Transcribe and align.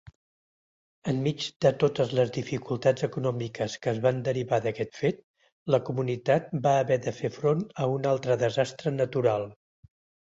En 1.11 1.17
mig 1.25 1.43
de 1.65 1.71
totes 1.81 2.15
les 2.19 2.31
dificultats 2.37 3.05
econòmiques 3.07 3.75
que 3.83 3.93
es 3.93 3.99
van 4.05 4.23
derivar 4.29 4.59
d'aquest 4.63 4.97
fet, 5.03 5.21
la 5.75 5.81
comunitat 5.91 6.49
va 6.65 6.75
haver 6.79 6.99
de 7.09 7.15
fer 7.21 7.33
front 7.37 7.63
a 7.85 7.89
un 7.99 8.09
altre 8.15 8.43
desastre 8.47 8.97
natural. 9.01 9.47